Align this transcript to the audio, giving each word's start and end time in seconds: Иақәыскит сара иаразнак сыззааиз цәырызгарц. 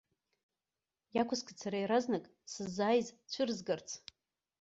Иақәыскит 1.15 1.57
сара 1.63 1.77
иаразнак 1.79 2.25
сыззааиз 2.51 3.07
цәырызгарц. 3.31 3.89